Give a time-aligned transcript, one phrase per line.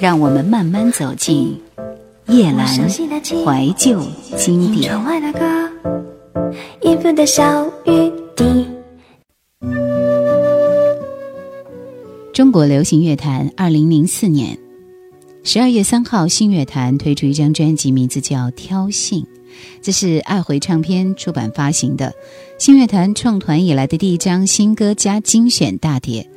[0.00, 1.60] 让我们慢慢走进
[2.28, 4.00] 叶阑怀旧
[4.34, 4.90] 经典。
[12.32, 14.58] 中国流行乐坛，二零零四年
[15.44, 19.22] 十二月三号，新乐坛推出一张专辑，名字叫《挑衅》，
[19.82, 22.12] 这是爱回唱片出版发行的
[22.58, 26.28] 新乐坛创团以来的第一张新歌加精选大碟。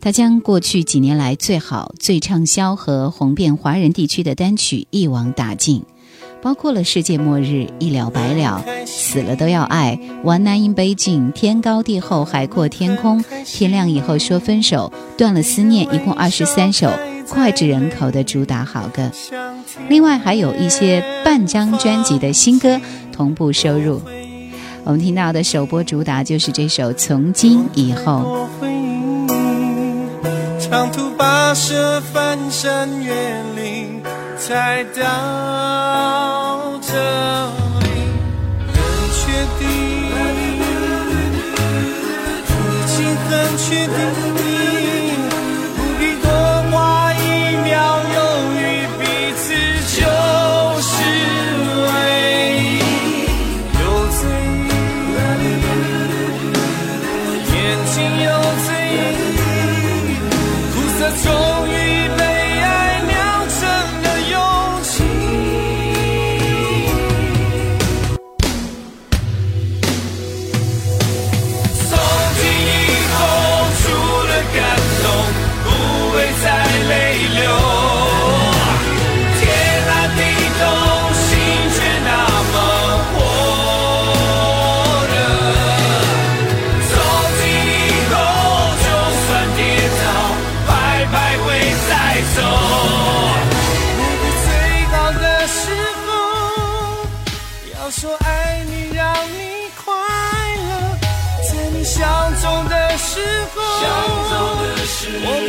[0.00, 5.84] 他将过去几年来最好、最畅销和红遍华人地区的单曲一网打尽，
[6.42, 7.44] 包括了《世界末日》
[7.78, 10.96] 《一了百了》《死了都要爱》《One Night in Beijing》
[11.32, 16.90] 《天高地厚海阔天空》《天亮以后说分手》《断了思念》，一共二十三首
[17.24, 19.08] 脍炙人口的主打好歌。
[19.88, 22.80] 另外还有一些半张专辑的新歌
[23.12, 24.00] 同步收入。
[24.84, 28.48] 我们听到的首播主打就是这首《从今以后》。
[30.60, 33.12] 长途跋涉，翻山越
[33.54, 34.02] 岭，
[34.38, 36.92] 才到这
[37.80, 37.88] 里。
[38.72, 38.76] 很
[39.12, 39.20] 确
[39.58, 39.68] 定，
[42.68, 42.96] 已经
[43.28, 44.41] 很确定。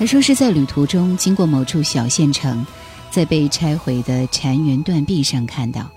[0.00, 2.66] 他说是在旅途中经过某处小县城，
[3.10, 5.90] 在被拆毁的残垣断壁上看到，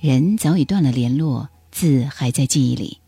[0.00, 3.00] 人早已断了联络，字还在记忆里，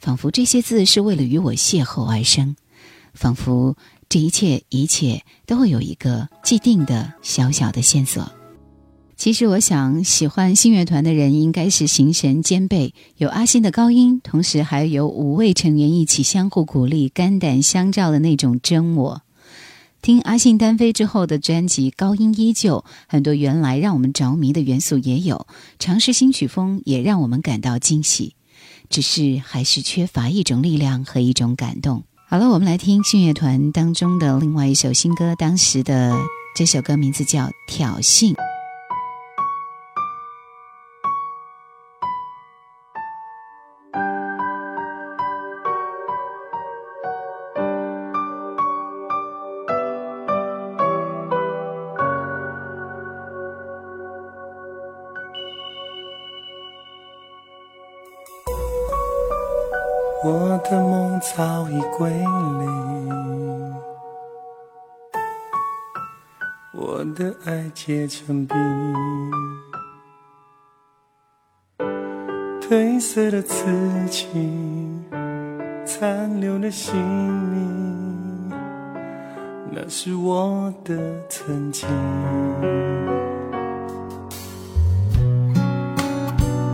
[0.00, 2.56] 仿佛这些字是为了与我邂逅而生，
[3.14, 3.76] 仿佛
[4.08, 8.28] 这一切一切都会有一个既定的小小的线索。
[9.16, 19.22] 其实我想，喜欢信乐团的人应该是形神兼备，有阿信的高音，同时还有五位成员一起相互鼓励、肝胆相照的那种真我。
[20.06, 25.48] 听阿信单飞之后的专辑，高音依旧，很多原来让我们着迷的元素也有，
[25.80, 28.36] 尝试新曲风也让我们感到惊喜，
[28.88, 32.04] 只是还是缺乏一种力量和一种感动。
[32.28, 36.16] 好了，我们来听信乐团当中的另外一首新歌，当时的
[36.54, 38.32] 这首歌名字叫《挑衅》。
[61.96, 63.74] 归零，
[66.74, 68.54] 我的爱结成冰，
[72.60, 73.64] 褪色的刺
[74.10, 75.02] 青，
[75.86, 78.50] 残留的姓名，
[79.70, 80.98] 那是我的
[81.30, 81.88] 曾经。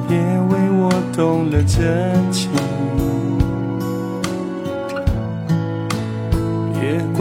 [0.09, 2.51] 别为我动了真情。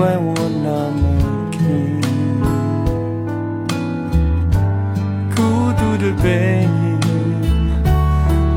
[0.01, 0.33] 怪我
[0.63, 1.03] 那么
[1.51, 2.01] 拼，
[5.35, 5.39] 孤
[5.77, 6.97] 独的背影，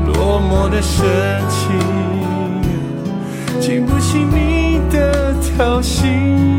[0.07, 1.05] 落寞的深
[1.47, 1.61] 情，
[3.61, 6.54] 经不起你的挑衅。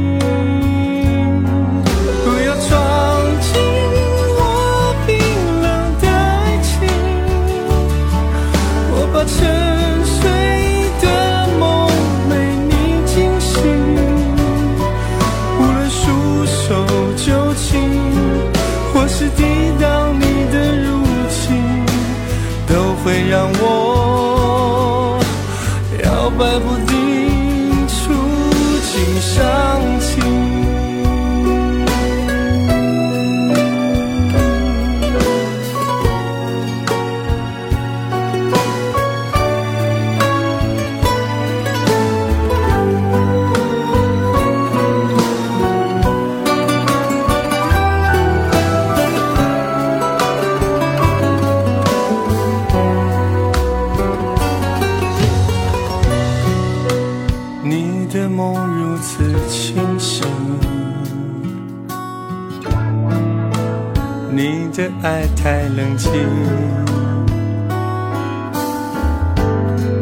[65.47, 66.11] 太冷清，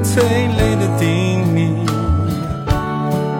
[0.02, 1.84] 催泪的叮咛，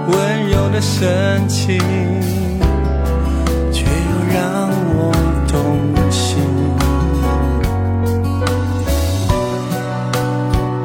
[0.08, 1.78] 温柔的深情，
[3.72, 5.14] 却又让我
[5.48, 5.80] 动
[6.10, 6.36] 心。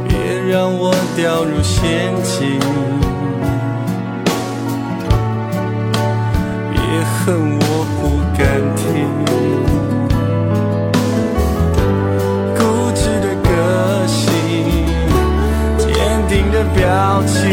[0.08, 0.16] 别
[0.50, 2.58] 让我掉入陷阱，
[6.72, 7.69] 别恨我
[16.76, 17.49] 表情，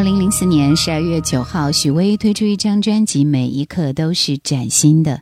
[0.00, 5.20] 二零零四年十二月九号，许巍推出一张专辑，每一刻都是崭新的，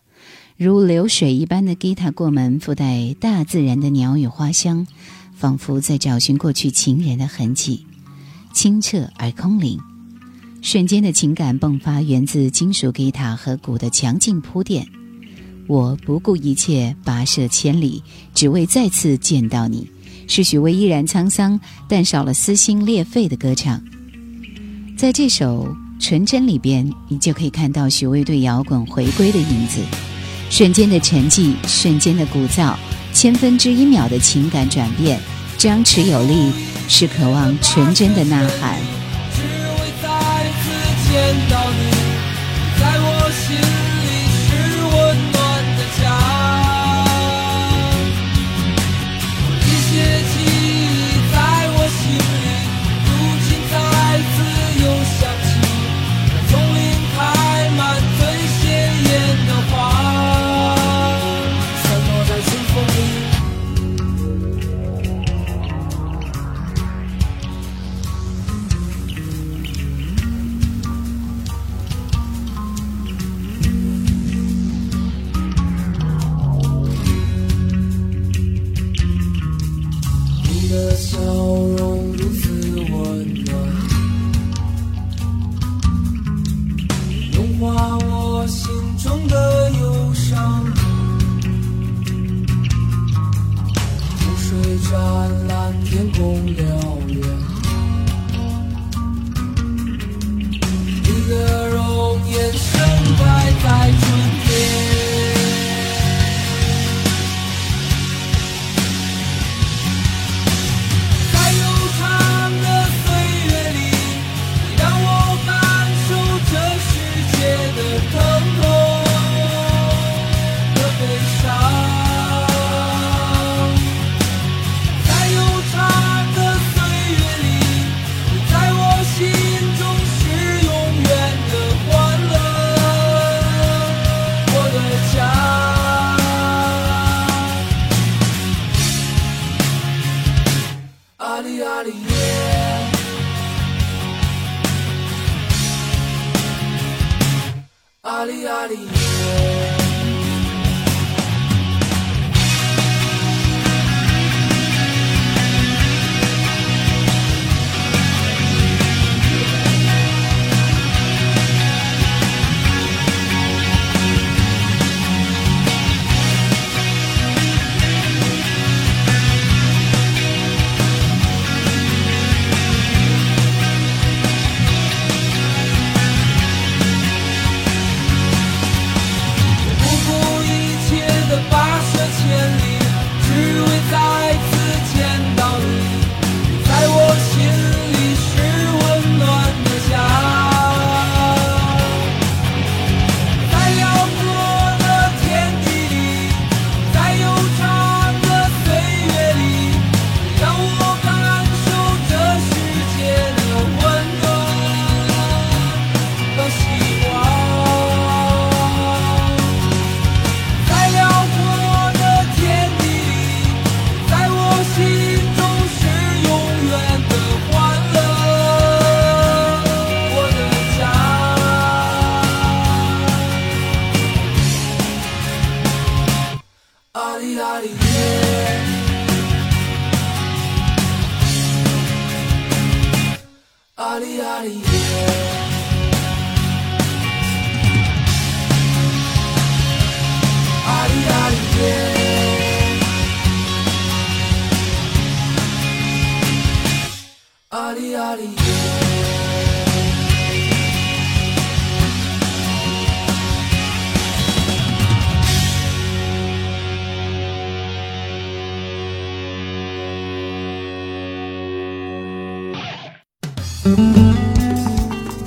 [0.56, 4.86] 如流水一般的吉他过门，附带大自然的鸟语花香，
[5.34, 7.84] 仿佛在找寻过去情人的痕迹，
[8.52, 9.80] 清澈而空灵。
[10.62, 14.86] 瞬间的情感迸发，源自金属吉他和鼓的强劲铺垫。
[15.66, 18.00] 我不顾一切，跋涉千里，
[18.32, 19.90] 只为再次见到你。
[20.28, 21.58] 是许巍依然沧桑，
[21.88, 23.82] 但少了撕心裂肺的歌唱。
[24.98, 25.64] 在这首
[26.04, 29.80] 《纯真》里边，你就可以看到许巍对摇滚回归的影子，
[30.50, 32.74] 瞬间的沉寂，瞬间的鼓噪，
[33.12, 35.20] 千分之一秒的情感转变，
[35.56, 36.50] 张弛有力，
[36.88, 38.76] 是渴望纯真的呐喊。
[39.37, 40.08] 只为再
[40.64, 40.68] 次
[41.08, 41.98] 见到你，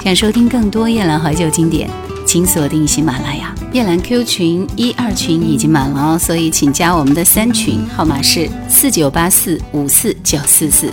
[0.04, 1.88] 想收听更多夜兰怀旧经典，
[2.26, 3.54] 请锁定喜马拉雅。
[3.72, 10.92] 夜兰 Q 群一二群已经满了哦，所以请加我们的三群，号码是四九八四五四九四四。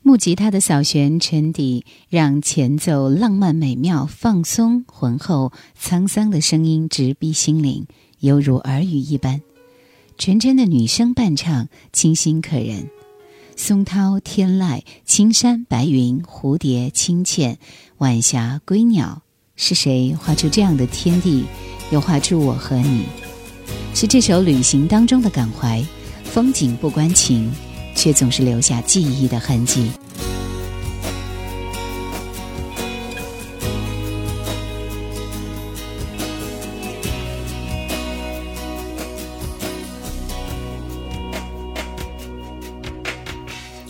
[0.00, 7.86] 木吉他的扫弦沉底，让前奏浪漫美妙、放松浑厚、沧桑的声音直逼心灵，
[8.20, 9.42] 犹如耳语一般。
[10.16, 12.88] 纯真的女声伴唱，清新可人。
[13.56, 17.56] 松涛、天籁、青山、白云、蝴蝶、清浅、
[17.96, 19.22] 晚霞、归鸟，
[19.56, 21.46] 是谁画出这样的天地？
[21.90, 23.06] 又画出我和你？
[23.94, 25.82] 是这首旅行当中的感怀，
[26.22, 27.50] 风景不关情，
[27.94, 29.90] 却总是留下记忆的痕迹。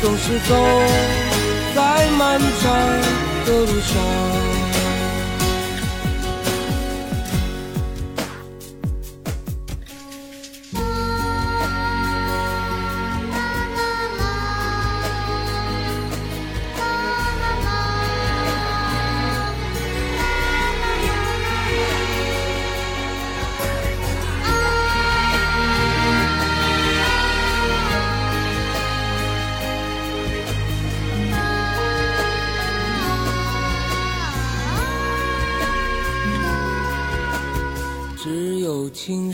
[0.00, 0.54] 总是走
[1.74, 2.72] 在漫长
[3.44, 4.47] 的路上。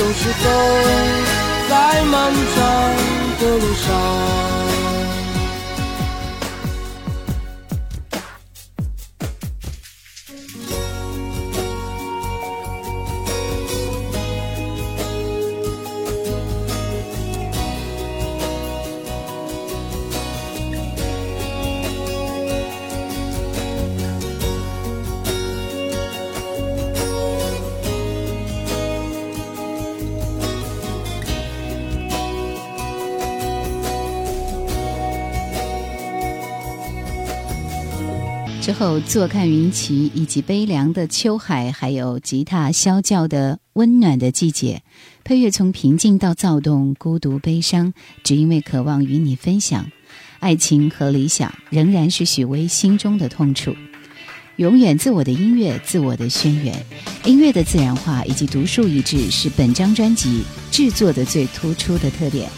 [0.00, 0.48] 总是走
[1.68, 2.96] 在漫长
[3.38, 4.89] 的路上。
[38.70, 44.84] 之后坐看云起，以及悲凉的秋海，还有吉他啸叫的温暖的季节，
[45.24, 49.84] 配乐从平静到躁动，孤独悲伤，只因为渴望与你分享
[50.38, 53.74] 爱情和理想，仍然是许巍心中的痛处。
[54.54, 56.86] 永远自我的音乐，自我的宣言，
[57.24, 62.48] 音乐的自然化以及独树一帜，是本张专辑制作的最突出的特点。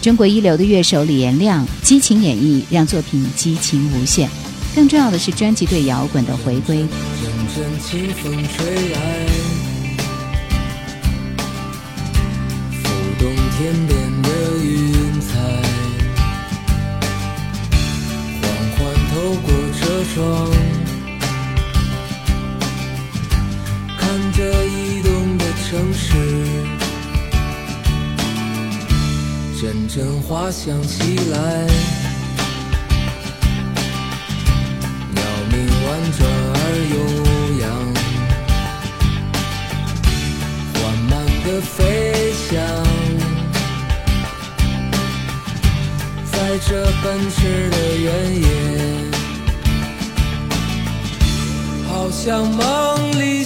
[0.00, 4.28] 中国一流的乐手李延亮激情演绎，让作品激情无限。
[4.74, 6.78] 更重要的是，专辑对摇滚的回归。
[6.78, 8.98] 阵阵清风吹来，
[12.82, 13.90] 浮动天边
[14.22, 14.28] 的
[14.64, 15.30] 云彩，
[18.40, 18.42] 缓
[18.76, 18.80] 缓
[19.12, 19.46] 透过
[19.78, 19.80] 车
[20.14, 20.16] 窗，
[23.98, 26.08] 看着移动的城市，
[29.60, 32.01] 阵阵花香袭来。
[36.10, 36.20] 转
[36.54, 36.56] 而
[36.92, 36.96] 悠
[37.60, 37.64] 扬，
[40.74, 41.12] 缓慢
[41.44, 41.80] 的飞
[42.48, 42.50] 翔，
[46.30, 46.34] 在
[46.66, 46.70] 这
[47.02, 47.38] 奔驰
[47.70, 48.08] 的原
[48.40, 48.44] 野，
[51.88, 52.60] 好像梦
[53.20, 53.44] 里